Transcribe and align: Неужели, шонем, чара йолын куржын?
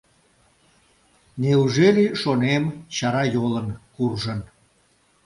Неужели, 1.41 2.05
шонем, 2.21 2.63
чара 2.95 3.23
йолын 3.33 3.67
куржын? 3.93 4.39